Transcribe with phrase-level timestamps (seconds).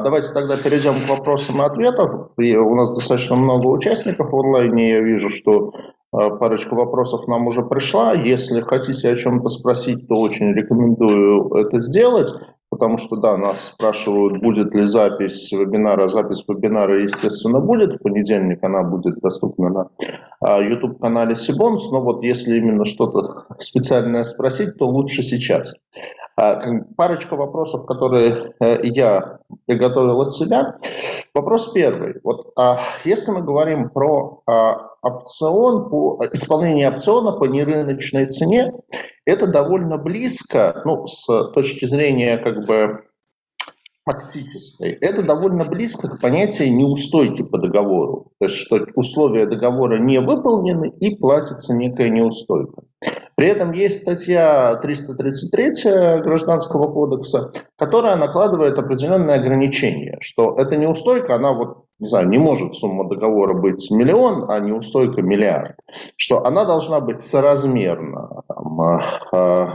[0.00, 2.30] Давайте тогда перейдем к вопросам и ответам.
[2.38, 4.90] И у нас достаточно много участников в онлайне.
[4.90, 5.72] Я вижу, что
[6.10, 8.12] парочка вопросов нам уже пришла.
[8.12, 12.30] Если хотите о чем-то спросить, то очень рекомендую это сделать
[12.72, 16.08] потому что, да, нас спрашивают, будет ли запись вебинара.
[16.08, 17.92] Запись вебинара, естественно, будет.
[17.92, 19.88] В понедельник она будет доступна на
[20.40, 21.92] а, YouTube-канале Сибонс.
[21.92, 25.74] Но вот если именно что-то специальное спросить, то лучше сейчас.
[26.36, 26.60] А,
[26.96, 30.74] парочка вопросов, которые э, я приготовил от себя.
[31.34, 32.20] Вопрос первый.
[32.24, 34.42] Вот а, если мы говорим про
[35.02, 38.72] опцион, по исполнение опциона по нерыночной цене,
[39.26, 43.00] это довольно близко, ну, с точки зрения как бы
[44.04, 48.32] фактической, это довольно близко к понятию неустойки по договору.
[48.38, 52.82] То есть, что условия договора не выполнены и платится некая неустойка.
[53.34, 61.52] При этом есть статья 333 Гражданского кодекса, которая накладывает определенные ограничения, что эта неустойка, она
[61.52, 65.76] вот, не знаю, не может сумма договора быть миллион, а неустойка миллиард,
[66.16, 68.80] что она должна быть соразмерна там,
[69.32, 69.66] э,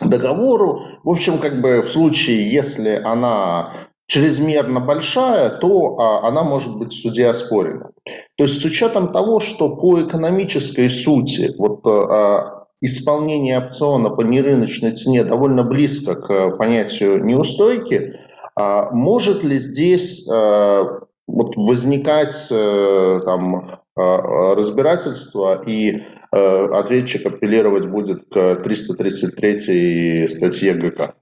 [0.00, 0.82] договору.
[1.04, 3.72] В общем, как бы в случае, если она
[4.06, 7.90] чрезмерно большая, то а, она может быть в суде оспорена.
[8.38, 14.92] То есть с учетом того, что по экономической сути вот, а, исполнение опциона по нерыночной
[14.92, 18.20] цене довольно близко к понятию неустойки,
[18.54, 28.28] а, может ли здесь а, вот, возникать а, там, разбирательство и Э, ответчик апеллировать будет
[28.28, 31.14] к 333 статье ГК.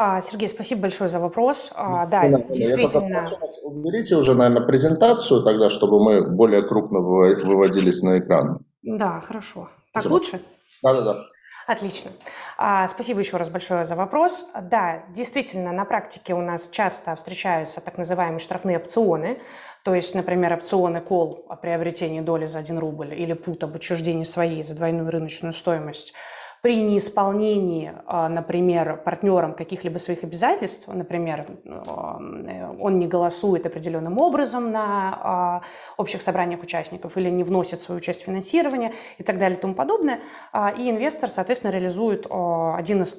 [0.00, 1.72] А, Сергей, спасибо большое за вопрос.
[1.74, 3.28] А, да, да, действительно.
[3.64, 8.60] Уберите уже, наверное, презентацию тогда, чтобы мы более крупно выводились на экран.
[8.82, 9.68] Да, хорошо.
[9.92, 10.12] Так Спасибо.
[10.12, 10.40] лучше?
[10.84, 11.24] Да-да-да.
[11.66, 12.12] Отлично.
[12.56, 14.46] А, спасибо еще раз большое за вопрос.
[14.62, 19.40] Да, действительно, на практике у нас часто встречаются так называемые штрафные опционы,
[19.82, 24.24] то есть, например, опционы кол о приобретении доли за 1 рубль или пут об учреждении
[24.24, 26.14] своей за двойную рыночную стоимость
[26.62, 34.72] при неисполнении, а, например, партнером каких-либо своих обязательств, например, э, он не голосует определенным образом
[34.72, 35.62] на а,
[35.96, 40.20] общих собраниях участников или не вносит свою часть финансирования и так далее и тому подобное,
[40.52, 43.14] а, и инвестор, соответственно, реализует один из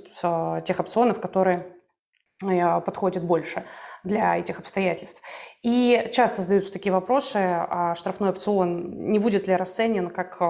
[0.65, 1.67] тех опционов, которые
[2.45, 3.63] э, подходит больше
[4.03, 5.21] для этих обстоятельств.
[5.63, 10.41] И часто задаются такие вопросы, а штрафной опцион не будет ли расценен как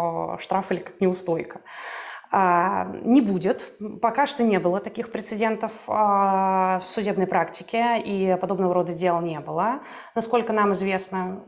[0.42, 1.62] штраф или как неустойка.
[2.32, 3.74] А, не будет.
[4.02, 9.40] Пока что не было таких прецедентов а, в судебной практике, и подобного рода дел не
[9.40, 9.80] было.
[10.16, 11.44] Насколько нам известно,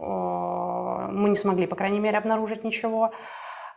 [1.12, 3.12] мы не смогли, по крайней мере, обнаружить ничего.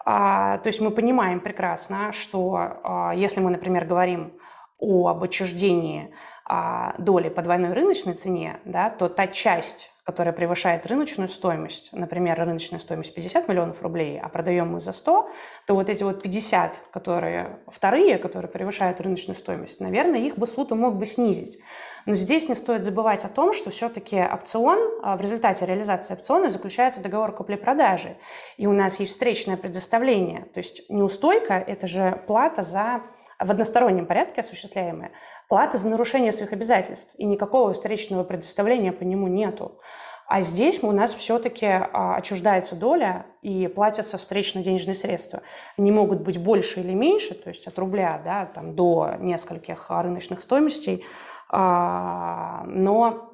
[0.04, 4.34] То есть мы понимаем прекрасно, что если мы, например, говорим
[4.78, 6.14] об отчуждении
[6.46, 12.38] а, доли по двойной рыночной цене, да, то та часть, которая превышает рыночную стоимость, например,
[12.38, 15.30] рыночная стоимость 50 миллионов рублей, а продаем мы за 100,
[15.66, 20.70] то вот эти вот 50, которые вторые, которые превышают рыночную стоимость, наверное, их бы суд
[20.72, 21.58] мог бы снизить.
[22.06, 26.50] Но здесь не стоит забывать о том, что все-таки опцион, а, в результате реализации опциона
[26.50, 28.18] заключается договор купли-продажи.
[28.58, 30.42] И у нас есть встречное предоставление.
[30.52, 33.00] То есть неустойка– это же плата за
[33.38, 35.12] в одностороннем порядке осуществляемая,
[35.48, 39.80] плата за нарушение своих обязательств, и никакого встречного предоставления по нему нету.
[40.26, 45.42] А здесь у нас все-таки а, отчуждается доля и платятся встречно-денежные средства.
[45.76, 50.40] Они могут быть больше или меньше, то есть от рубля да, там, до нескольких рыночных
[50.40, 51.04] стоимостей,
[51.50, 53.30] а, но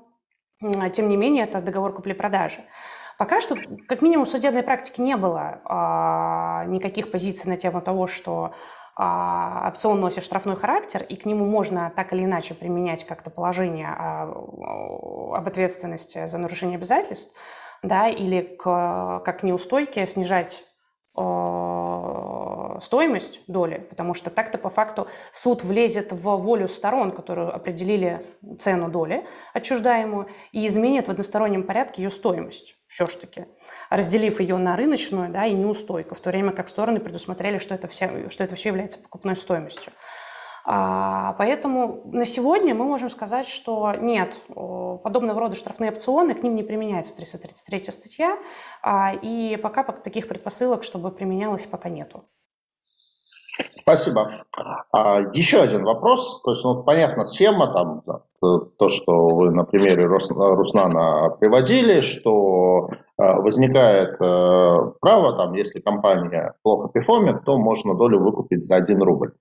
[0.93, 2.59] тем не менее это договор купли-продажи.
[3.19, 3.55] Пока что,
[3.87, 8.55] как минимум, в судебной практике не было а, никаких позиций на тему того, что
[8.97, 15.47] опцион носит штрафной характер, и к нему можно так или иначе применять как-то положение об
[15.47, 17.33] ответственности за нарушение обязательств,
[17.83, 20.65] да, или к, как неустойке снижать
[22.81, 28.27] стоимость доли, потому что так-то по факту суд влезет в волю сторон, которые определили
[28.59, 33.47] цену доли отчуждаемую, и изменит в одностороннем порядке ее стоимость все-таки,
[33.89, 37.87] разделив ее на рыночную да, и неустойку, в то время как стороны предусмотрели, что это,
[37.87, 39.93] все, что это все является покупной стоимостью.
[40.65, 46.55] А, поэтому на сегодня мы можем сказать, что нет, подобного рода штрафные опционы, к ним
[46.55, 48.39] не применяется 333 статья,
[48.83, 52.25] а, и пока таких предпосылок, чтобы применялось, пока нету.
[53.83, 54.31] Спасибо.
[54.93, 56.43] А, еще один вопрос.
[56.43, 58.03] То есть, ну, понятна схема, там,
[58.41, 62.89] то, что вы на примере Роснано приводили, что
[63.19, 68.77] э, возникает э, право, там, если компания плохо perform ит, то можно долю выкупить за
[68.77, 69.33] 1 рубль.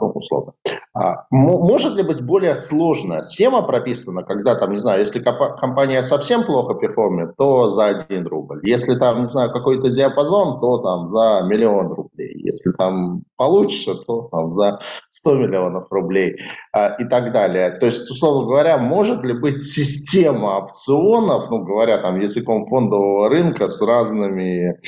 [0.00, 0.52] ну, условно.
[0.94, 6.44] А, может ли быть более сложная схема прописана, когда там, не знаю, если компания совсем
[6.44, 8.60] плохо перформит, то за 1 рубль.
[8.62, 12.23] Если там, не знаю, какой-то диапазон, то там за миллион рублей.
[12.44, 16.38] Если там получше, то там за 100 миллионов рублей
[16.72, 17.78] а, и так далее.
[17.78, 23.68] То есть, условно говоря, может ли быть система опционов, ну, говоря там языком фондового рынка,
[23.68, 24.78] с разными,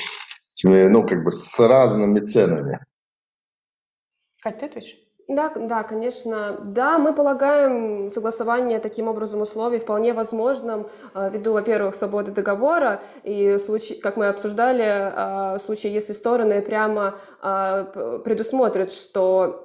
[0.65, 2.79] ну, как бы с разными ценами?
[4.43, 5.06] Кать, ты ответишь?
[5.29, 6.57] Да, да, конечно.
[6.63, 13.57] Да, мы полагаем согласование таким образом условий вполне возможным э, ввиду, во-первых, свободы договора и,
[13.57, 19.63] в случае, как мы обсуждали, э, в случае, если стороны прямо э, предусмотрят, что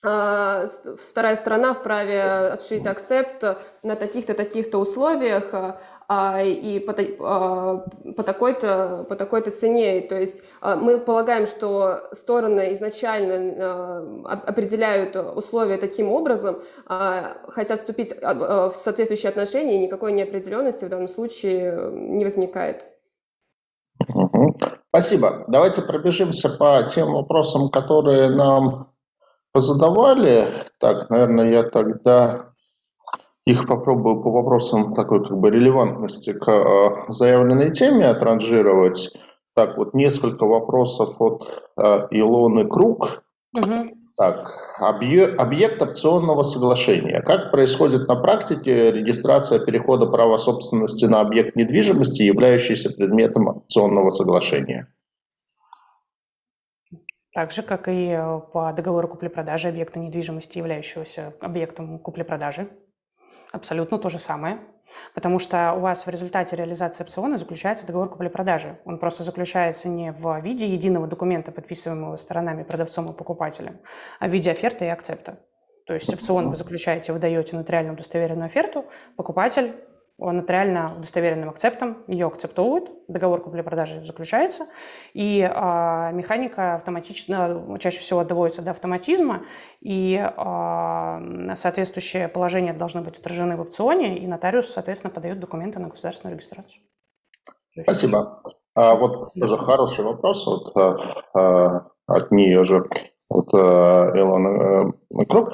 [0.00, 2.22] вторая сторона вправе
[2.52, 3.42] осуществить акцепт
[3.82, 5.52] на таких-то, таких-то условиях,
[6.10, 10.00] а, и по, а, по такой-то по такой-то цене.
[10.00, 18.74] То есть а, мы полагаем, что стороны изначально определяют условия таким образом, хотят вступить в
[18.76, 22.84] соответствующие отношения, и никакой неопределенности в данном случае не возникает.
[24.88, 25.44] Спасибо.
[25.48, 28.92] Давайте пробежимся по тем вопросам, которые нам
[29.54, 30.64] задавали.
[30.78, 32.47] Так, наверное, я тогда
[33.48, 39.16] их попробую по вопросам такой как бы релевантности к э, заявленной теме отранжировать.
[39.54, 41.48] Так, вот несколько вопросов от
[41.78, 43.22] э, Илоны Круг.
[43.54, 43.96] Угу.
[44.18, 47.22] Так, объект, объект опционного соглашения.
[47.22, 54.92] Как происходит на практике регистрация перехода права собственности на объект недвижимости, являющийся предметом опционного соглашения?
[57.32, 62.68] Так же, как и э, по договору купли-продажи объекта недвижимости, являющегося объектом купли-продажи.
[63.52, 64.60] Абсолютно то же самое.
[65.14, 68.78] Потому что у вас в результате реализации опциона заключается договор купли-продажи.
[68.84, 73.80] Он просто заключается не в виде единого документа, подписываемого сторонами продавцом и покупателем,
[74.18, 75.38] а в виде оферты и акцепта.
[75.86, 78.84] То есть опцион вы заключаете, вы даете нотариально удостоверенную оферту,
[79.16, 79.74] покупатель
[80.18, 84.66] нотариально удостоверенным акцептом, ее акцептуют, договор купли-продажи заключается,
[85.14, 89.44] и э, механика автоматично, чаще всего доводится до автоматизма,
[89.80, 95.88] и э, соответствующие положения должны быть отражены в опционе, и нотариус, соответственно, подает документы на
[95.88, 96.82] государственную регистрацию.
[97.80, 98.42] Спасибо.
[98.74, 100.76] А, вот тоже хороший вопрос вот,
[101.34, 102.88] а, от нее же,
[103.28, 104.92] от а, Илона
[105.28, 105.52] Круг.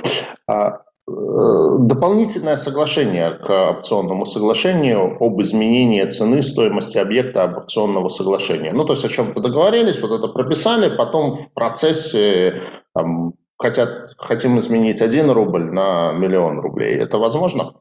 [0.49, 8.73] А, Э, дополнительное соглашение к опционному соглашению об изменении цены стоимости объекта об опционного соглашения.
[8.73, 12.63] Ну, то есть о чем-то договорились, вот это прописали, потом в процессе
[12.95, 16.99] там, хотят, хотим изменить один рубль на миллион рублей.
[16.99, 17.75] Это возможно?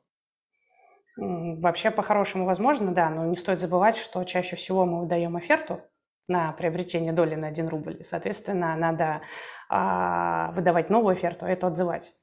[1.15, 5.79] Вообще, по-хорошему, возможно, да, но не стоит забывать, что чаще всего мы выдаем оферту
[6.27, 8.03] на приобретение доли на 1 рубль.
[8.03, 9.21] Соответственно, надо
[9.69, 12.13] а, выдавать новую оферту, а это отзывать.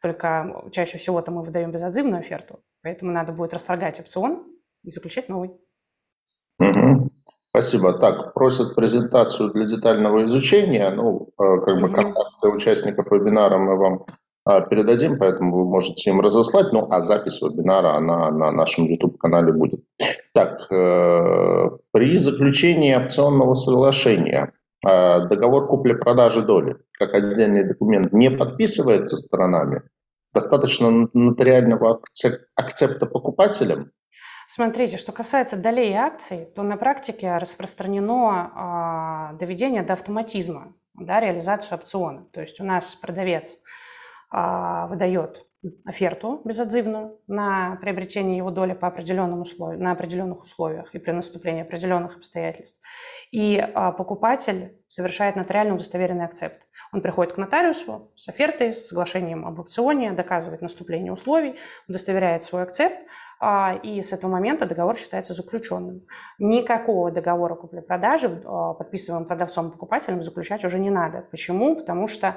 [0.00, 4.44] Только чаще всего-то мы выдаем безотзывную оферту, поэтому надо будет расторгать опцион
[4.84, 5.50] и заключать новый.
[6.60, 7.10] Угу.
[7.50, 7.94] Спасибо.
[7.94, 10.90] Так, просят презентацию для детального изучения.
[10.90, 14.04] Ну, э, как бы контакты участников вебинара мы вам
[14.44, 16.72] а, передадим, поэтому вы можете им разослать.
[16.72, 19.80] Ну, а запись вебинара, она на нашем YouTube-канале будет.
[20.32, 29.82] Так, э, при заключении опционного соглашения договор купли-продажи доли, как отдельный документ, не подписывается сторонами,
[30.32, 32.00] достаточно нотариального
[32.54, 33.90] акцепта покупателем.
[34.50, 41.20] Смотрите, что касается долей и акций, то на практике распространено э, доведение до автоматизма, да,
[41.20, 42.24] реализацию опциона.
[42.32, 43.58] То есть у нас продавец
[44.32, 45.44] э, выдает
[45.84, 51.62] оферту безотзывную на приобретение его доли по определенным условиям, на определенных условиях и при наступлении
[51.62, 52.80] определенных обстоятельств.
[53.32, 56.62] И а, покупатель совершает нотариально удостоверенный акцепт.
[56.92, 62.62] Он приходит к нотариусу с офертой, с соглашением об опционе, доказывает наступление условий, удостоверяет свой
[62.62, 62.96] акцепт,
[63.40, 66.06] а, и с этого момента договор считается заключенным.
[66.38, 71.26] Никакого договора купли-продажи, а, подписываемым продавцом и покупателем, заключать уже не надо.
[71.30, 71.76] Почему?
[71.76, 72.36] Потому что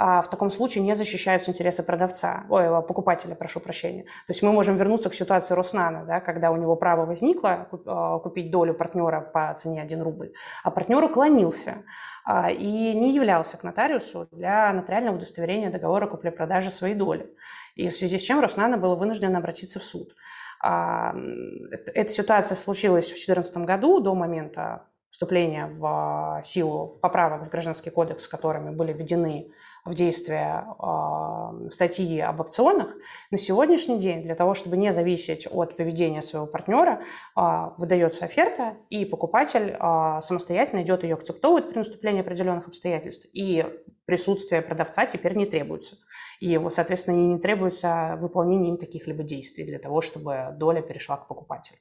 [0.00, 4.04] в таком случае не защищаются интересы продавца, ой, э, покупателя, прошу прощения.
[4.04, 8.18] То есть мы можем вернуться к ситуации Роснана, да, когда у него право возникло а,
[8.20, 10.32] купить долю партнера по цене 1 рубль,
[10.64, 11.82] а партнер уклонился
[12.24, 17.30] а, и не являлся к нотариусу для нотариального удостоверения договора купли-продажи своей доли.
[17.74, 20.14] И в связи с чем Роснана был вынужден обратиться в суд.
[20.62, 28.26] Эта ситуация случилась в 2014 году, до момента вступления в силу поправок в Гражданский кодекс,
[28.26, 29.52] которыми были введены
[29.84, 32.94] в действие э, статьи об опционах,
[33.30, 37.02] на сегодняшний день для того, чтобы не зависеть от поведения своего партнера,
[37.36, 37.40] э,
[37.78, 43.26] выдается оферта, и покупатель э, самостоятельно идет ее акцептовывает при наступлении определенных обстоятельств.
[43.32, 43.64] И
[44.04, 45.96] присутствие продавца теперь не требуется.
[46.40, 51.78] И, соответственно, не требуется выполнение им каких-либо действий для того, чтобы доля перешла к покупателю.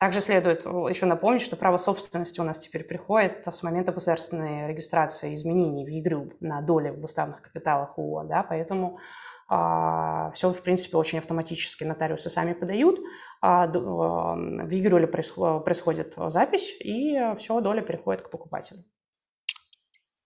[0.00, 5.34] Также следует еще напомнить, что право собственности у нас теперь приходит с момента государственной регистрации
[5.34, 8.98] изменений в ЕГРЮ на доли в уставных капиталах УО, да, поэтому
[9.46, 12.98] а, все, в принципе, очень автоматически нотариусы сами подают,
[13.42, 18.82] а, в ЕГРЮле происходит запись, и все, доля переходит к покупателю.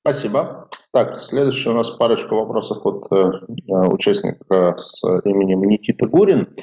[0.03, 0.69] Спасибо.
[0.93, 3.29] Так, следующий у нас парочка вопросов от э,
[3.89, 6.55] участника с именем Никита Гурин.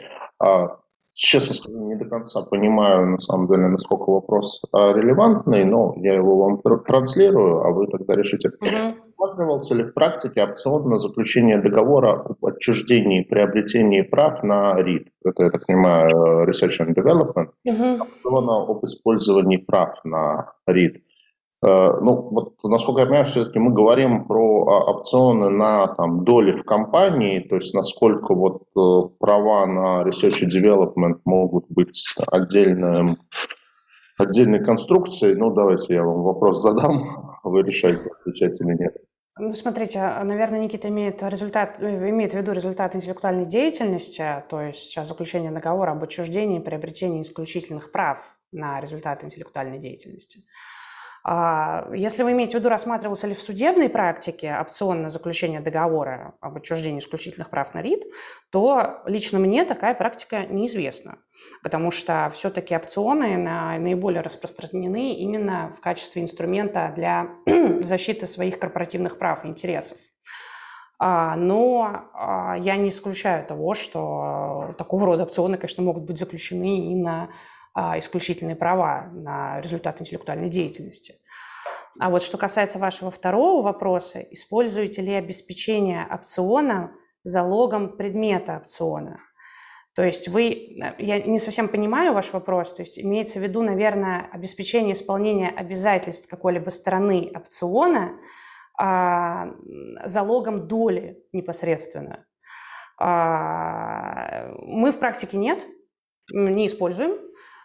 [1.13, 6.13] Честно скажу, не до конца понимаю, на самом деле, насколько вопрос а, релевантный, но я
[6.13, 8.49] его вам транслирую, а вы тогда решите.
[8.61, 15.07] Рассматривался ли в практике опцион на заключение договора об отчуждении и приобретении прав на REIT?
[15.25, 17.49] Это, я так понимаю, Research and Development.
[17.67, 18.01] Uh-huh.
[18.01, 21.01] Опциона об использовании прав на REIT.
[21.63, 26.53] Э, ну, вот, насколько я понимаю, все-таки мы говорим про а, опционы на там, доли
[26.53, 33.19] в компании, то есть насколько вот э, права на research и development могут быть отдельным,
[34.17, 35.35] отдельной конструкцией.
[35.35, 37.03] Ну, давайте я вам вопрос задам,
[37.43, 38.97] вы решаете, отвечать или нет.
[39.37, 44.95] Ну, смотрите, а, наверное, Никита имеет, результат, имеет в виду результат интеллектуальной деятельности, то есть
[45.05, 50.43] заключение договора об отчуждении и приобретении исключительных прав на результат интеллектуальной деятельности.
[51.23, 56.33] А, если вы имеете в виду, рассматривался ли в судебной практике опцион на заключение договора
[56.41, 58.05] об отчуждении исключительных прав на РИД,
[58.51, 61.19] то лично мне такая практика неизвестна,
[61.61, 67.29] потому что все-таки опционы наиболее распространены именно в качестве инструмента для
[67.81, 69.97] защиты своих корпоративных прав и интересов.
[71.03, 76.91] А, но а, я не исключаю того, что такого рода опционы, конечно, могут быть заключены
[76.91, 77.29] и на
[77.75, 81.15] исключительные права на результат интеллектуальной деятельности.
[81.99, 86.91] А вот что касается вашего второго вопроса, используете ли обеспечение опциона
[87.23, 89.19] залогом предмета опциона?
[89.93, 94.29] То есть вы, я не совсем понимаю ваш вопрос, то есть имеется в виду, наверное,
[94.31, 98.17] обеспечение исполнения обязательств какой-либо стороны опциона
[98.77, 99.49] а,
[100.05, 102.25] залогом доли непосредственно.
[102.97, 105.61] А, мы в практике нет,
[106.31, 107.17] не используем.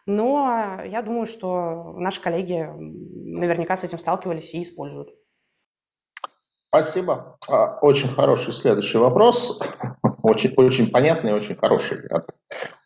[0.07, 5.11] Но я думаю, что наши коллеги наверняка с этим сталкивались и используют.
[6.69, 7.39] Спасибо.
[7.49, 9.61] А, очень хороший следующий вопрос.
[10.23, 12.29] Очень, очень понятный и очень хороший от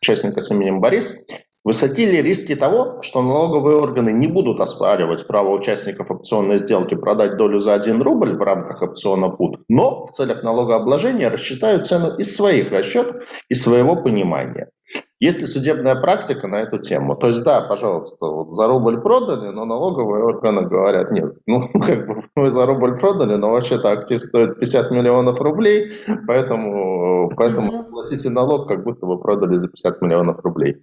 [0.02, 1.24] участника с именем Борис.
[1.64, 7.38] Высоки ли риски того, что налоговые органы не будут оспаривать право участников опционной сделки продать
[7.38, 12.36] долю за 1 рубль в рамках опциона ПУД, но в целях налогообложения рассчитают цену из
[12.36, 14.70] своих расчетов и своего понимания?
[15.20, 17.14] Есть ли судебная практика на эту тему?
[17.14, 22.06] То есть, да, пожалуйста, вот за рубль продали, но налоговые органы говорят, нет, ну, как
[22.06, 25.92] бы вы за рубль продали, но вообще-то актив стоит 50 миллионов рублей,
[26.26, 30.82] поэтому, поэтому платите налог, как будто вы продали за 50 миллионов рублей.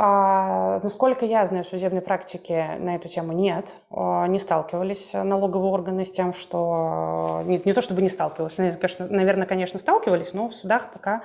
[0.00, 3.66] А, насколько я знаю, судебной практике на эту тему нет.
[3.90, 7.42] А, не сталкивались налоговые органы с тем, что...
[7.44, 11.24] Не, не то чтобы не сталкивались, конечно, наверное, конечно, сталкивались, но в судах пока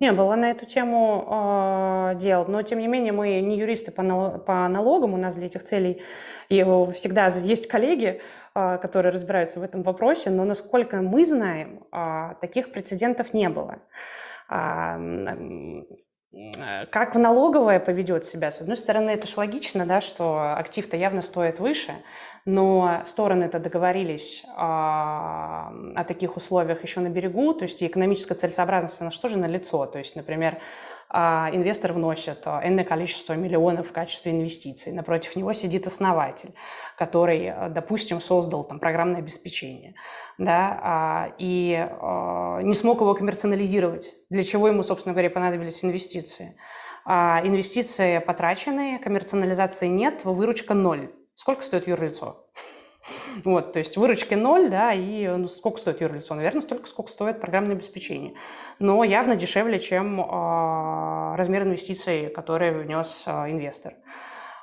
[0.00, 2.44] не было на эту тему э, дел.
[2.46, 5.14] Но, тем не менее, мы не юристы по, нал- по налогам.
[5.14, 6.02] У нас для этих целей
[6.48, 6.62] и
[6.94, 8.20] всегда есть коллеги,
[8.54, 10.30] э, которые разбираются в этом вопросе.
[10.30, 13.78] Но, насколько мы знаем, э, таких прецедентов не было.
[14.50, 14.98] Э,
[16.90, 18.50] как в налоговая поведет себя?
[18.50, 21.92] С одной стороны, это же логично, да, что актив-то явно стоит выше,
[22.44, 29.10] но стороны-то договорились а, о таких условиях еще на берегу, то есть экономическая целесообразность, она
[29.10, 29.86] что же налицо?
[29.86, 30.58] То есть, например,
[31.10, 34.92] инвестор вносит а, энное количество миллионов в качестве инвестиций.
[34.92, 36.54] Напротив него сидит основатель,
[36.98, 39.94] который, а, допустим, создал там программное обеспечение,
[40.38, 41.88] да, и
[42.62, 44.14] не смог его коммерциализировать.
[44.30, 46.56] Для чего ему, собственно говоря, понадобились инвестиции?
[47.06, 51.10] Инвестиции потраченные, коммерциализации нет, выручка ноль.
[51.34, 52.46] Сколько стоит юрлицо?
[53.44, 56.34] Вот, то есть выручки ноль, да, и ну, сколько стоит юрлицо?
[56.34, 58.34] Наверное, столько, сколько стоит программное обеспечение.
[58.78, 60.24] Но явно дешевле, чем э,
[61.36, 63.94] размер инвестиций, которые внес э, инвестор.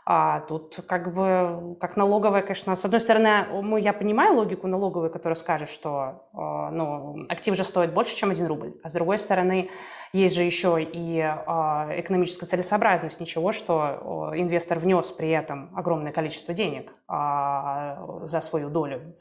[0.06, 5.10] А тут как бы, как налоговая, конечно, с одной стороны, мы, я понимаю логику налоговой,
[5.10, 6.38] которая скажет, что э,
[6.72, 8.74] ну, актив же стоит больше, чем 1 рубль.
[8.84, 9.70] А с другой стороны,
[10.12, 16.54] есть же еще и э, экономическая целесообразность ничего, что инвестор внес при этом огромное количество
[16.54, 19.16] денег за свою долю,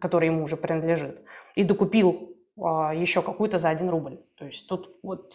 [0.00, 1.24] которая ему уже принадлежит,
[1.56, 4.20] и докупил еще какую-то за 1 рубль.
[4.36, 5.34] То есть тут вот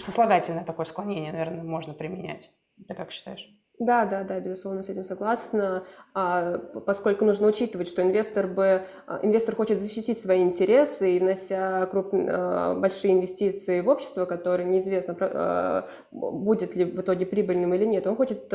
[0.00, 2.50] сослагательное такое склонение, наверное, можно применять.
[2.86, 3.48] Ты как считаешь?
[3.78, 5.84] Да, да, да, безусловно, с этим согласна,
[6.14, 11.84] а, поскольку нужно учитывать, что инвестор бы, а, инвестор хочет защитить свои интересы и внося
[11.86, 18.06] крупные, а, большие инвестиции в общество, которое неизвестно, будет ли в итоге прибыльным или нет,
[18.06, 18.52] он хочет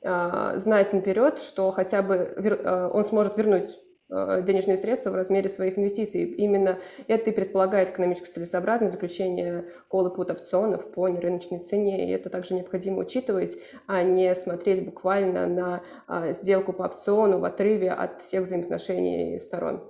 [0.00, 3.64] знать наперед, что хотя бы он сможет вернуть
[4.12, 6.24] денежные средства в размере своих инвестиций.
[6.24, 6.78] Именно
[7.08, 12.54] это и предполагает экономическую целесообразность заключения и put опционов по нерыночной цене, и это также
[12.54, 18.44] необходимо учитывать, а не смотреть буквально на а, сделку по опциону в отрыве от всех
[18.44, 19.82] взаимоотношений сторон.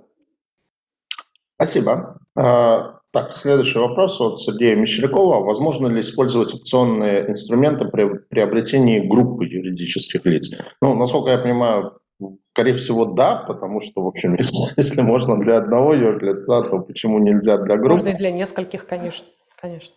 [1.55, 2.17] Спасибо.
[2.35, 5.45] А, так, следующий вопрос от Сергея Мещерякова.
[5.45, 10.57] Возможно ли использовать опционные инструменты при приобретении группы юридических лиц?
[10.81, 11.99] Ну, насколько я понимаю,
[12.45, 17.19] Скорее всего, да, потому что, в общем, если, если можно для одного юрлица, то почему
[17.19, 18.03] нельзя для группы?
[18.03, 19.27] Можно и для нескольких, конечно.
[19.59, 19.95] конечно.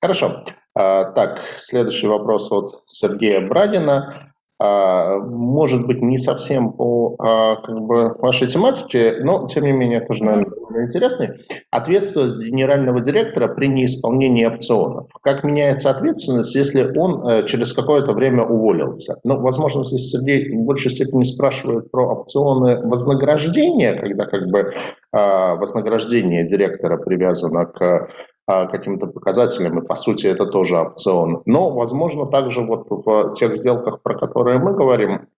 [0.00, 0.44] Хорошо.
[0.74, 4.32] А, так, следующий вопрос от Сергея Брагина.
[4.58, 10.00] А, может быть, не совсем по а, как бы, вашей тематике, но, тем не менее,
[10.00, 10.52] тоже, наверное,
[10.84, 11.30] интересный.
[11.70, 15.08] Ответственность генерального директора при неисполнении опционов.
[15.22, 19.16] Как меняется ответственность, если он э, через какое-то время уволился?
[19.24, 24.72] Ну, возможно, здесь Сергей в большей степени спрашивает про опционы вознаграждения, когда как бы
[25.12, 28.10] а, вознаграждение директора привязано к
[28.46, 31.42] а, каким-то показателям, и по сути это тоже опцион.
[31.46, 35.28] Но, возможно, также вот в тех сделках, про которые мы говорим,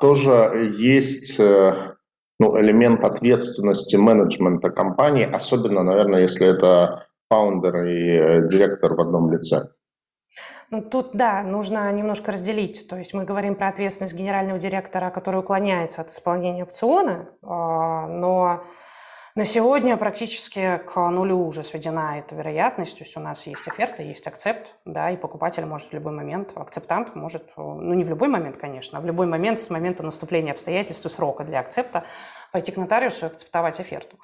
[0.00, 1.97] тоже есть э,
[2.38, 9.30] ну, элемент ответственности менеджмента компании, особенно, наверное, если это фаундер и э, директор в одном
[9.32, 9.58] лице.
[10.70, 12.88] Ну, тут, да, нужно немножко разделить.
[12.88, 18.64] То есть мы говорим про ответственность генерального директора, который уклоняется от исполнения опциона, а, но
[19.34, 22.98] на сегодня практически к нулю уже сведена эта вероятность.
[22.98, 26.52] То есть у нас есть оферта, есть акцепт, да, и покупатель может в любой момент,
[26.56, 30.52] акцептант может, ну не в любой момент, конечно, а в любой момент с момента наступления
[30.52, 32.04] обстоятельств и срока для акцепта
[32.52, 34.18] пойти к нотариусу и акцептовать оферту.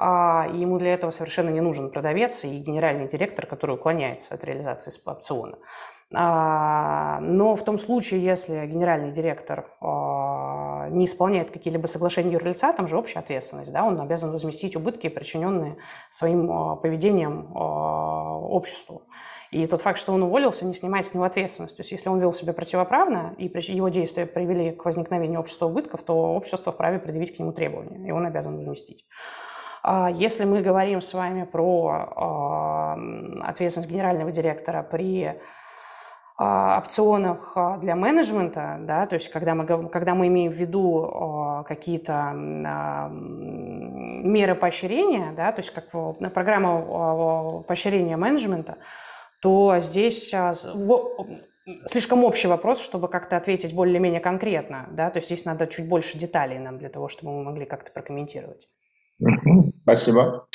[0.00, 4.92] А ему для этого совершенно не нужен продавец и генеральный директор, который уклоняется от реализации
[5.04, 5.58] опциона.
[6.14, 9.86] А, но в том случае, если генеральный директор а,
[10.88, 15.76] не исполняет какие-либо соглашения юрлица, там же общая ответственность, да, он обязан возместить убытки, причиненные
[16.10, 19.02] своим а, поведением обществу.
[19.50, 21.76] И тот факт, что он уволился, не снимает с него ответственность.
[21.76, 26.02] То есть если он вел себя противоправно, и его действия привели к возникновению общества убытков,
[26.02, 29.06] то общество вправе предъявить к нему требования, и он обязан возместить.
[30.12, 32.94] Если мы говорим с вами про
[33.42, 35.36] ответственность генерального директора при а,
[36.38, 41.64] опционах а, для менеджмента, да, то есть когда мы, когда мы имеем в виду а,
[41.64, 42.32] какие-то
[44.22, 45.90] меры поощрения, да, то есть как
[46.32, 48.76] программа поощрения менеджмента,
[49.42, 50.32] то здесь
[51.86, 56.18] слишком общий вопрос, чтобы как-то ответить более-менее конкретно, да, то есть здесь надо чуть больше
[56.18, 58.68] деталей нам для того, чтобы мы могли как-то прокомментировать.
[59.82, 60.46] Спасибо.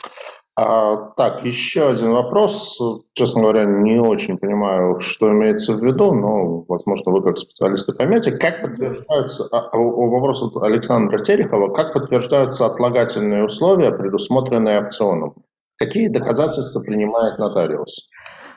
[0.55, 2.79] А, так, еще один вопрос.
[3.13, 8.37] Честно говоря, не очень понимаю, что имеется в виду, но, возможно, вы как специалисты поймете.
[8.37, 15.33] Как подтверждаются, а, а вопрос от Александра Терехова, как подтверждаются отлагательные условия, предусмотренные опционом?
[15.77, 18.09] Какие доказательства принимает нотариус?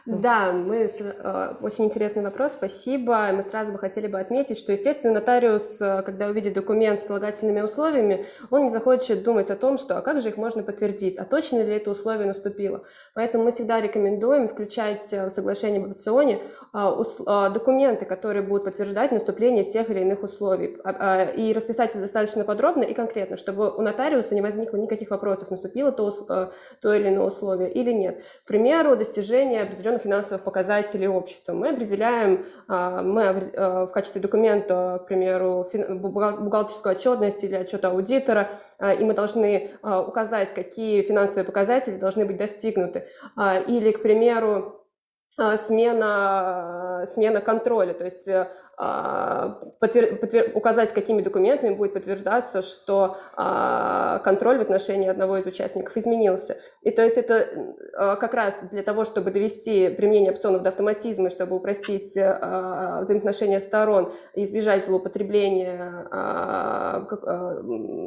[0.07, 3.29] Да, мы, э, очень интересный вопрос, спасибо.
[3.33, 7.61] Мы сразу бы хотели бы отметить, что, естественно, нотариус, э, когда увидит документ с отлагательными
[7.61, 11.25] условиями, он не захочет думать о том, что а как же их можно подтвердить, а
[11.25, 12.85] точно ли это условие наступило.
[13.15, 16.41] Поэтому мы всегда рекомендуем включать в соглашение об опционе
[16.73, 16.95] а,
[17.27, 20.77] а, документы, которые будут подтверждать наступление тех или иных условий.
[20.85, 25.51] А, и расписать это достаточно подробно и конкретно, чтобы у нотариуса не возникло никаких вопросов,
[25.51, 26.11] наступило то,
[26.83, 28.23] то или иное условие или нет.
[28.45, 31.53] К примеру, достижение определенных финансовых показателей общества.
[31.53, 39.15] Мы определяем, мы в качестве документа, к примеру, бухгалтерскую отчетность или отчет аудитора, и мы
[39.15, 43.07] должны указать, какие финансовые показатели должны быть достигнуты.
[43.67, 44.87] Или, к примеру,
[45.39, 50.17] а, смена, смена контроля, то есть э, а, подтвер...
[50.17, 50.53] Подтвер...
[50.55, 56.59] указать, какими документами будет подтверждаться, что а, контроль в отношении одного из участников изменился.
[56.83, 57.47] И то есть это
[57.95, 63.61] а, как раз для того, чтобы довести применение опционов до автоматизма, чтобы упростить а, взаимоотношения
[63.61, 67.63] сторон и избежать злоупотребления, а, а,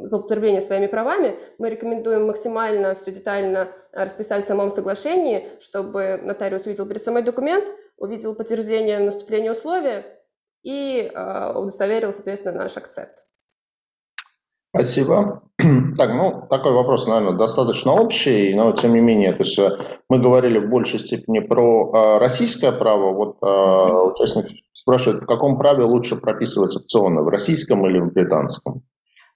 [0.06, 6.86] злоупотребления своими правами, мы рекомендуем максимально все детально расписать в самом соглашении, чтобы нотариус увидел
[6.86, 7.64] перед собой документ,
[7.98, 10.19] увидел подтверждение наступления условия,
[10.62, 11.10] и
[11.54, 13.24] удостоверил, соответственно, наш акцепт.
[14.74, 15.42] Спасибо.
[15.96, 19.58] Так, ну, такой вопрос, наверное, достаточно общий, но тем не менее, то есть
[20.08, 23.12] мы говорили в большей степени про э, российское право.
[23.12, 28.82] Вот э, участник спрашивает, в каком праве лучше прописывать опционы, в российском или в британском?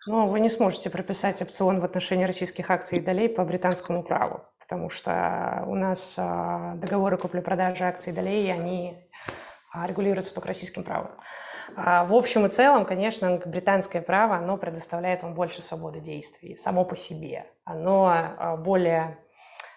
[0.06, 4.40] Ну, вы не сможете прописать опцион в отношении российских акций и долей по британскому праву,
[4.60, 8.96] потому что у нас э, договоры купли-продажи акций и долей, они
[9.74, 11.12] э, регулируются только российским правом.
[11.76, 16.84] А в общем и целом, конечно, британское право, оно предоставляет вам больше свободы действий само
[16.84, 17.46] по себе.
[17.64, 19.18] Оно а, более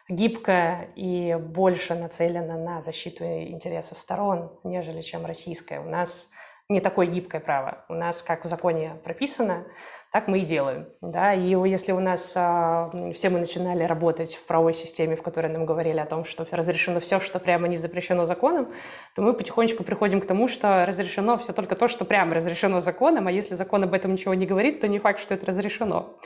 [0.10, 5.80] гибкое и больше нацелено на защиту интересов сторон, нежели чем российское.
[5.80, 6.30] У нас
[6.70, 7.86] не такое гибкое право.
[7.88, 9.66] У нас, как в законе прописано,
[10.12, 10.88] так мы и делаем.
[11.00, 11.34] Да?
[11.34, 15.66] И если у нас а, все мы начинали работать в правовой системе, в которой нам
[15.66, 18.74] говорили о том, что разрешено все, что прямо не запрещено законом,
[19.16, 23.28] то мы потихонечку приходим к тому, что разрешено все только то, что прямо разрешено законом,
[23.28, 26.18] а если закон об этом ничего не говорит, то не факт, что это разрешено.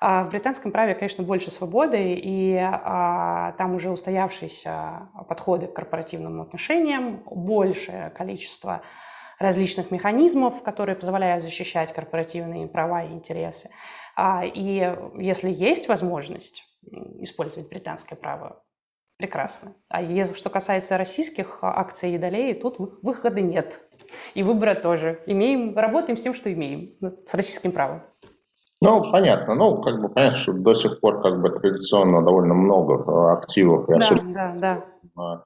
[0.00, 6.40] А в британском праве, конечно, больше свободы, и а, там уже устоявшиеся подходы к корпоративным
[6.40, 8.82] отношениям, большее количество
[9.42, 13.70] различных механизмов, которые позволяют защищать корпоративные права и интересы.
[14.16, 16.64] А, и если есть возможность
[17.20, 18.62] использовать британское право,
[19.18, 19.74] прекрасно.
[19.88, 23.80] А если, что касается российских акций и долей, тут выхода нет.
[24.34, 25.22] И выбора тоже.
[25.26, 28.02] Имеем, работаем с тем, что имеем, ну, с российским правом.
[28.80, 29.54] Ну, понятно.
[29.54, 33.86] Ну, как бы понятно, что до сих пор как бы традиционно довольно много активов.
[33.86, 34.82] Да, да, да
[35.16, 35.44] а,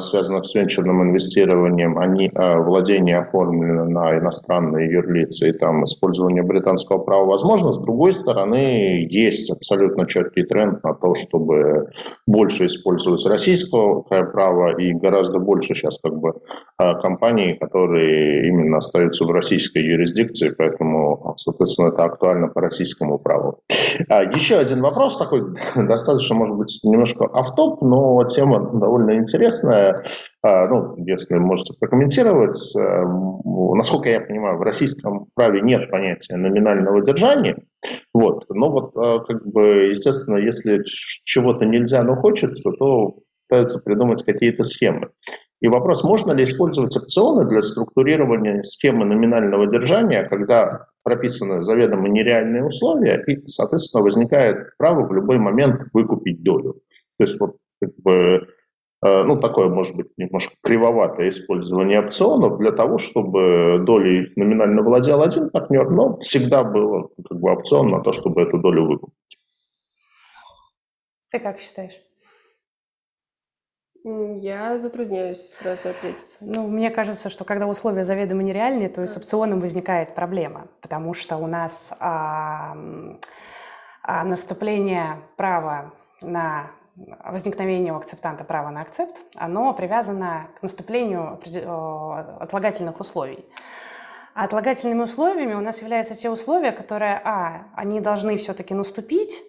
[0.00, 6.98] связанных с венчурным инвестированием, они, а, владение оформлено на иностранные юрлицы, и там использование британского
[6.98, 7.72] права возможно.
[7.72, 11.90] С другой стороны, есть абсолютно четкий тренд на то, чтобы
[12.28, 16.34] больше использовать российское право, и гораздо больше сейчас как бы
[16.78, 23.58] а, компаний, которые именно остаются в российской юрисдикции, поэтому, соответственно, это актуально по российскому праву.
[23.98, 25.42] Еще один вопрос такой,
[25.76, 30.04] достаточно, может быть, немножко автоп, но тема довольно интересная интересная.
[30.42, 33.04] А, ну, если можете прокомментировать, э,
[33.74, 37.56] насколько я понимаю, в российском праве нет понятия номинального держания.
[38.14, 38.44] Вот.
[38.48, 43.16] Но вот, э, как бы, естественно, если чего-то нельзя, но хочется, то
[43.48, 45.10] пытаются придумать какие-то схемы.
[45.60, 52.64] И вопрос, можно ли использовать опционы для структурирования схемы номинального держания, когда прописаны заведомо нереальные
[52.64, 56.74] условия, и, соответственно, возникает право в любой момент выкупить долю.
[57.18, 58.46] То есть вот как бы
[59.02, 65.50] ну, такое, может быть, немножко кривоватое использование опционов для того, чтобы долей номинально владел один
[65.50, 69.38] партнер, но всегда было как бы опцион на то, чтобы эту долю выкупить.
[71.30, 71.92] Ты как считаешь?
[74.04, 76.36] Я затрудняюсь сразу ответить.
[76.40, 81.12] Ну, мне кажется, что когда условия заведомо нереальные, то и с опционом возникает проблема, потому
[81.12, 82.76] что у нас а,
[84.04, 92.36] а, наступление права на возникновение у акцептанта права на акцепт, оно привязано к наступлению э,
[92.40, 93.44] отлагательных условий.
[94.34, 99.42] А отлагательными условиями у нас являются те условия, которые, а, они должны все-таки наступить,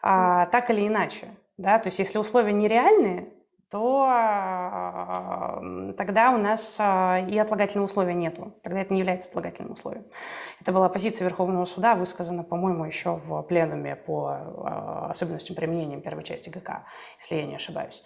[0.00, 1.28] а, так или иначе.
[1.56, 1.78] Да?
[1.78, 3.32] То есть если условия нереальные,
[3.70, 8.54] то э, тогда у нас э, и отлагательного условия нету.
[8.62, 10.06] Тогда это не является отлагательным условием.
[10.60, 16.24] Это была позиция Верховного суда, высказана, по-моему, еще в пленуме по э, особенностям применения первой
[16.24, 16.86] части ГК,
[17.20, 18.02] если я не ошибаюсь.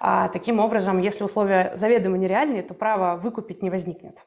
[0.00, 4.18] А, таким образом, если условия заведомо нереальные, то право выкупить не возникнет.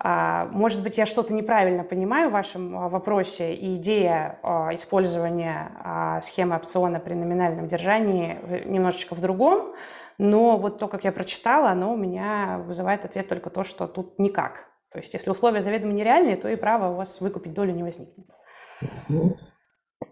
[0.00, 4.38] А, может быть, я что-то неправильно понимаю в вашем вопросе, и идея
[4.72, 9.74] использования схемы опциона при номинальном держании немножечко в другом,
[10.18, 14.18] но вот то, как я прочитала, оно у меня вызывает ответ только то, что тут
[14.18, 14.68] никак.
[14.90, 18.26] То есть, если условия заведомо нереальные, то и право у вас выкупить долю не возникнет.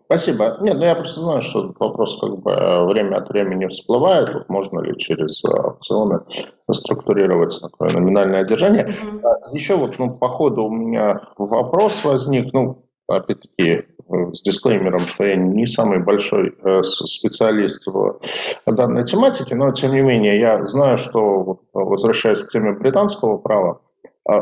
[0.06, 0.56] Спасибо.
[0.60, 2.52] Нет, ну я просто знаю, что этот вопрос как бы
[2.86, 4.32] время от времени всплывает.
[4.32, 6.20] Вот можно ли через опционы
[6.70, 8.86] структурировать такое номинальное держание.
[8.86, 9.20] Mm-hmm.
[9.52, 12.52] Еще вот ну, по ходу у меня вопрос возник.
[12.52, 18.20] Ну, опять-таки, с дисклеймером, что я не самый большой э, специалист в
[18.66, 23.80] данной тематике, но тем не менее я знаю, что, возвращаясь к теме британского права,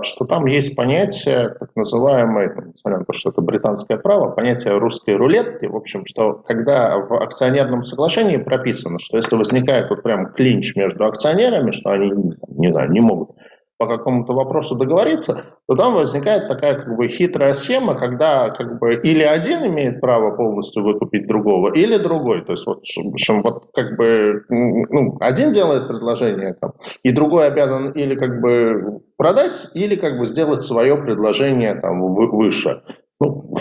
[0.02, 5.14] что там есть понятие, так называемое, несмотря на то, что это британское право, понятие русской
[5.14, 10.74] рулетки, в общем, что когда в акционерном соглашении прописано, что если возникает вот прям клинч
[10.76, 12.12] между акционерами, что они,
[12.48, 13.30] не знаю, не могут
[13.78, 18.94] по какому-то вопросу договориться, то там возникает такая как бы хитрая схема, когда как бы
[18.94, 22.44] или один имеет право полностью выкупить другого, или другой.
[22.44, 22.82] То есть вот,
[23.12, 29.00] общем, вот как бы ну, один делает предложение, там, и другой обязан или как бы
[29.16, 32.82] продать, или как бы сделать свое предложение там выше.
[33.24, 33.54] Ну,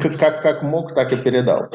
[0.18, 1.68] как, как мог, так и передал.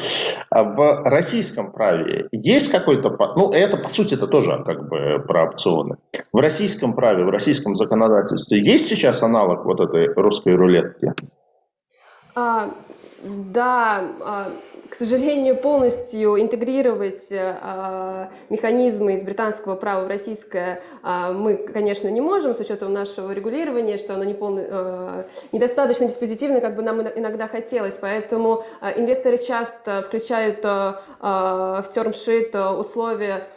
[0.50, 3.16] А в российском праве есть какой-то...
[3.36, 5.96] Ну, это, по сути, это тоже как бы про опционы.
[6.32, 11.12] В российском праве, в российском законодательстве есть сейчас аналог вот этой русской рулетки?
[12.34, 12.70] А,
[13.22, 14.52] да, а,
[14.88, 22.20] к сожалению, полностью интегрировать а, механизмы из британского права в российское а, мы, конечно, не
[22.20, 27.02] можем с учетом нашего регулирования, что оно не полно, а, недостаточно диспозитивно, как бы нам
[27.02, 27.96] иногда хотелось.
[27.96, 28.64] Поэтому
[28.96, 33.48] инвесторы часто включают а, в термшит условия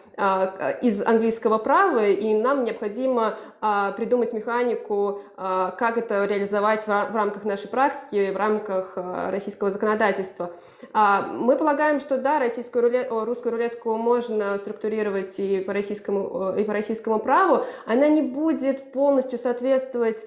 [0.82, 7.44] из английского права, и нам необходимо а, придумать механику, а, как это реализовать в рамках
[7.44, 10.52] нашей практики, в рамках российского законодательства.
[10.94, 16.74] Мы полагаем, что да, российскую рулет, русскую рулетку можно структурировать и по российскому, и по
[16.74, 17.66] российскому праву.
[17.86, 20.26] Она не будет полностью соответствовать,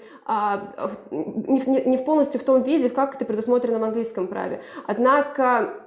[1.10, 4.62] не полностью в том виде, как это предусмотрено в английском праве.
[4.86, 5.83] Однако а,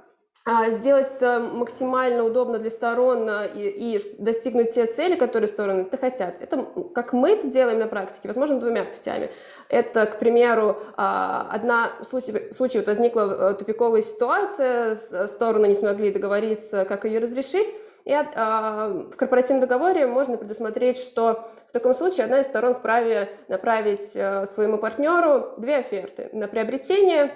[0.70, 5.98] сделать это максимально удобно для сторон а, и, и достигнуть те цели, которые стороны это
[5.98, 6.40] хотят.
[6.40, 9.30] Это как мы это делаем на практике, возможно, двумя путями.
[9.68, 16.10] Это, к примеру, а, одна в случае, случае вот возникла тупиковая ситуация, стороны не смогли
[16.12, 17.68] договориться, как ее разрешить,
[18.06, 24.12] и в корпоративном договоре можно предусмотреть, что в таком случае одна из сторон вправе направить
[24.12, 27.34] своему партнеру две оферты на приобретение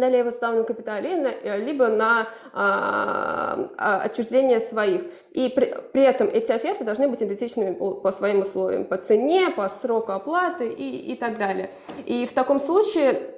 [0.00, 5.02] далее в уставном капитале, э, либо на а, а, отчуждение своих.
[5.32, 9.50] И при, при этом эти оферты должны быть идентичными по, по своим условиям, по цене,
[9.50, 11.70] по сроку оплаты и, и так далее.
[12.06, 13.33] И в таком случае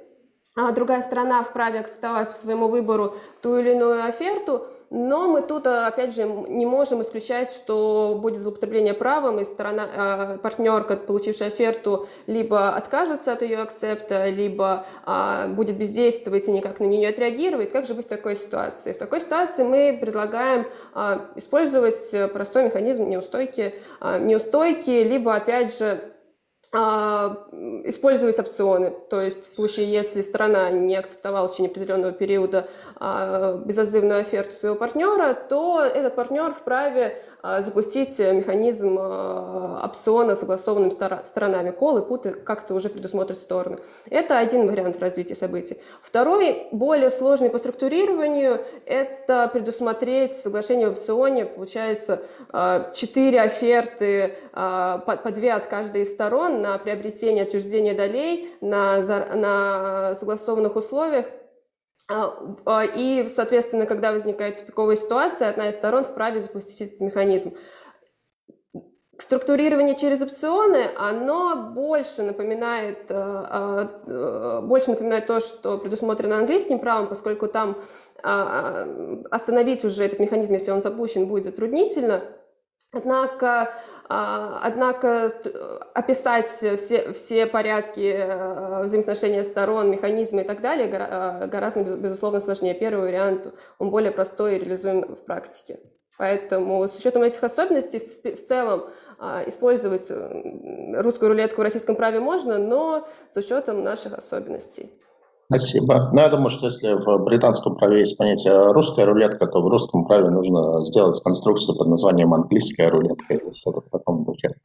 [0.73, 5.85] другая сторона вправе акцептовать по своему выбору ту или иную оферту, но мы тут, э,
[5.85, 12.07] опять же, не можем исключать, что будет злоупотребление правом, и сторона, э, партнер, получивший оферту,
[12.25, 17.71] либо откажется от ее акцепта, либо а, будет бездействовать и никак на нее не отреагировать.
[17.71, 18.93] Как же быть в такой ситуации?
[18.93, 25.85] В такой ситуации мы предлагаем а, использовать простой механизм неустойки, а, неустойки либо, опять же,
[25.95, 26.16] а,
[26.73, 28.93] использовать опционы.
[29.09, 34.53] То есть в случае, если страна не акцептовала в течение определенного периода а, безотзывную оферту
[34.53, 40.91] своего партнера, то этот партнер вправе а, запустить механизм а, опциона согласованными
[41.23, 43.79] сторонами колы, путы, как это уже предусмотрят стороны.
[44.09, 45.77] Это один вариант развития событий.
[46.01, 55.31] Второй, более сложный по структурированию, это предусмотреть соглашение в опционе, получается, а, четыре оферты по
[55.31, 59.01] две от каждой из сторон на приобретение отчуждение долей на,
[59.35, 61.46] на согласованных условиях а, а,
[62.09, 67.53] и, соответственно, когда возникает тупиковая ситуация, одна из сторон вправе запустить этот механизм.
[69.19, 77.47] Структурирование через опционы, оно больше напоминает, а, больше напоминает то, что предусмотрено английским правом, поскольку
[77.47, 77.77] там
[78.23, 82.23] остановить уже этот механизм, если он запущен, будет затруднительно.
[82.91, 83.69] Однако а,
[84.09, 85.29] однако
[85.93, 92.73] описать все, все порядки э, взаимоотношения сторон, механизмы и так далее э, гораздо, безусловно, сложнее.
[92.73, 95.79] Первый вариант, он более простой и реализуем в практике.
[96.17, 98.89] Поэтому с учетом этих особенностей в целом
[99.19, 104.91] а, использовать э, русскую рулетку в российском праве можно, но с учетом наших особенностей.
[105.49, 106.09] Спасибо.
[106.11, 110.05] Ну, я думаю, что если в британском праве есть понятие русская рулетка, то в русском
[110.05, 114.55] праве нужно сделать конструкцию под названием английская рулетка или что-то в таком духе.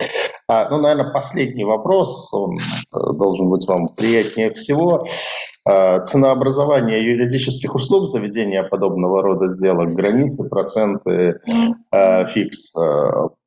[0.49, 5.05] А, ну, наверное, последний вопрос, он э, должен быть вам приятнее всего.
[5.65, 11.39] А, ценообразование юридических услуг заведения подобного рода сделок, границы, проценты,
[11.93, 12.75] а, фикс.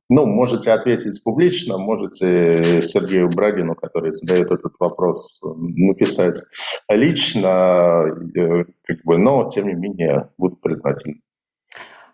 [0.07, 6.41] Ну, можете ответить публично, можете Сергею Брагину, который задает этот вопрос, написать
[6.87, 11.21] лично, э, как бы, но, тем не менее, буду признателен.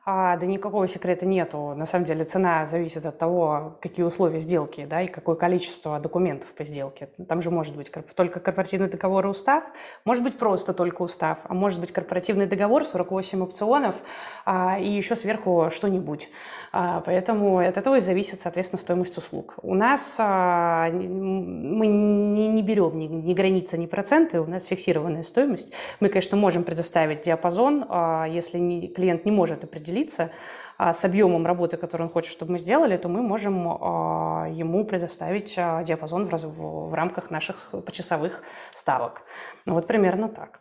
[0.03, 1.75] А, да никакого секрета нету.
[1.75, 6.51] На самом деле цена зависит от того, какие условия сделки, да, и какое количество документов
[6.53, 7.09] по сделке.
[7.27, 9.63] Там же может быть только корпоративный договор и устав,
[10.03, 13.95] может быть просто только устав, а может быть корпоративный договор, 48 опционов
[14.43, 16.29] а, и еще сверху что-нибудь.
[16.73, 19.53] А, поэтому от этого и зависит, соответственно, стоимость услуг.
[19.61, 25.21] У нас а, мы не, не берем ни, ни границы, ни проценты, у нас фиксированная
[25.21, 25.71] стоимость.
[25.99, 30.31] Мы, конечно, можем предоставить диапазон, а, если не, клиент не может определить определиться
[30.77, 34.85] а, с объемом работы, который он хочет, чтобы мы сделали, то мы можем а, ему
[34.85, 38.41] предоставить а, диапазон в, рамках наших почасовых
[38.73, 39.21] ставок.
[39.65, 40.59] Ну вот примерно так.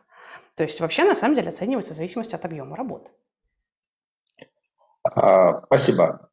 [0.57, 3.11] То есть вообще на самом деле оценивается в зависимости от объема работы.
[5.67, 6.29] Спасибо.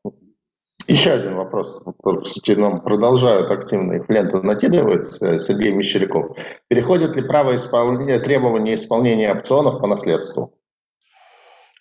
[0.89, 1.83] Еще один вопрос.
[2.23, 5.05] Кстати, нам продолжают активно их в ленту накидывать.
[5.05, 6.37] Сергей Мещеряков.
[6.67, 10.53] Переходит ли право исполнения, требования исполнения опционов по наследству?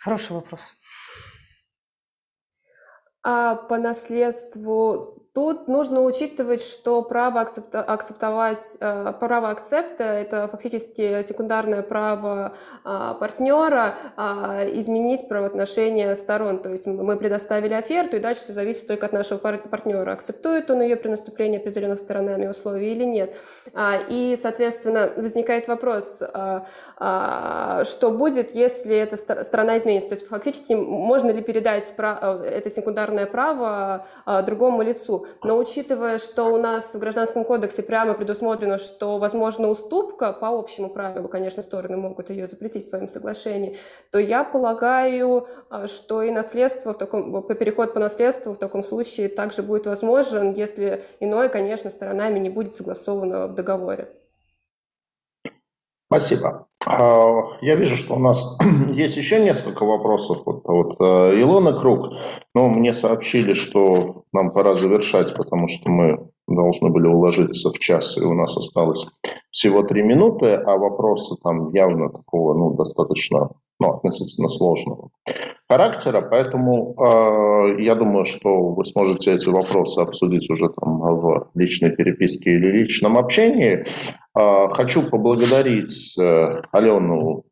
[0.00, 0.60] Хороший вопрос.
[3.28, 11.20] А по наследству Тут нужно учитывать, что право акцепта, акцептовать, э, право акцепта– это фактически
[11.20, 16.60] секундарное право а, партнера а, изменить правоотношения сторон.
[16.60, 20.80] То есть мы предоставили оферту, и дальше все зависит только от нашего партнера, акцептует он
[20.80, 23.34] ее при наступлении определенных сторонами условий или нет.
[23.74, 26.22] А, и, соответственно, возникает вопрос,
[26.96, 30.10] что будет, если эта сторона изменится.
[30.10, 35.25] То есть фактически можно ли передать э, это секундарное право другому лицу.
[35.42, 40.88] Но учитывая, что у нас в Гражданском кодексе прямо предусмотрено, что возможна уступка по общему
[40.88, 43.78] правилу, конечно, стороны могут ее запретить в своем соглашении,
[44.10, 49.28] то я полагаю, а, что и наследство в таком, переход по наследству в таком случае
[49.28, 54.08] также будет возможен, если иное, конечно, сторонами не будет согласовано в договоре.
[56.06, 56.66] Спасибо.
[56.86, 58.58] А, я вижу, что у нас
[58.92, 60.42] есть еще несколько вопросов.
[60.46, 62.12] Вот, вот э, Илона Круг,
[62.54, 68.16] но мне сообщили, что нам пора завершать, потому что мы должны были уложиться в час,
[68.18, 69.08] и у нас осталось
[69.50, 75.10] всего три минуты, а вопросы там явно такого, ну, достаточно, ну, относительно сложного
[75.68, 81.90] характера, поэтому э, я думаю, что вы сможете эти вопросы обсудить уже там в личной
[81.90, 83.84] переписке или личном общении.
[84.36, 87.45] Э, хочу поблагодарить э, Алену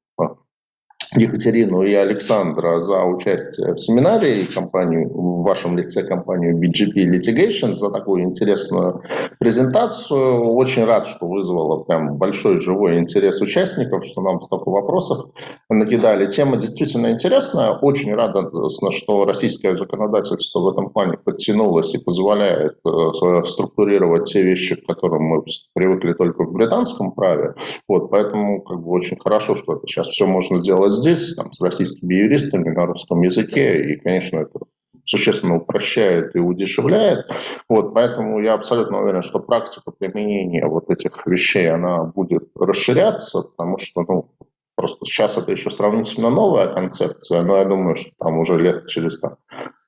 [1.17, 7.75] Екатерину и Александра за участие в семинаре и компанию, в вашем лице компанию BGP Litigation
[7.75, 9.01] за такую интересную
[9.39, 10.43] презентацию.
[10.43, 15.31] Очень рад, что вызвало прям большой живой интерес участников, что нам столько вопросов
[15.71, 16.27] накидали.
[16.27, 17.71] Тема действительно интересная.
[17.71, 18.51] Очень рада,
[18.91, 25.23] что российское законодательство в этом плане подтянулось и позволяет э, структурировать те вещи, к которым
[25.23, 27.55] мы привыкли только в британском праве.
[27.89, 31.61] Вот, поэтому как бы очень хорошо, что это сейчас все можно делать здесь, там, с
[31.61, 34.61] российскими юристами на русском языке, и, конечно, это
[35.05, 37.27] существенно упрощает и удешевляет.
[37.69, 43.79] Вот, поэтому я абсолютно уверен, что практика применения вот этих вещей, она будет расширяться, потому
[43.79, 44.31] что, ну,
[44.77, 49.21] просто сейчас это еще сравнительно новая концепция, но я думаю, что там уже лет через
[49.21, 49.37] там,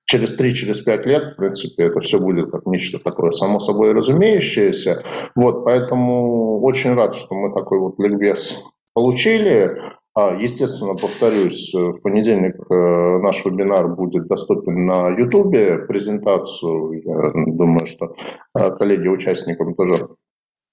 [0.04, 5.02] через 3-5 через лет, в принципе, это все будет как нечто такое само собой разумеющееся.
[5.34, 8.62] Вот, поэтому очень рад, что мы такой вот ликбез
[8.94, 9.76] получили.
[10.18, 15.86] А, естественно, повторюсь, э, в понедельник э, наш вебинар будет доступен на YouTube.
[15.86, 18.16] Презентацию, я думаю, что
[18.54, 20.08] э, коллеги участникам тоже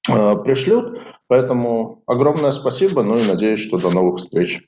[0.05, 1.01] пришлют.
[1.27, 4.61] Поэтому огромное спасибо, ну и надеюсь, что до новых встреч.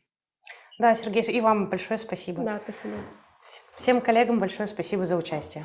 [0.77, 2.43] Да, Сергей, и вам большое спасибо.
[2.43, 2.95] Да, спасибо.
[3.77, 5.63] Всем коллегам большое спасибо за участие.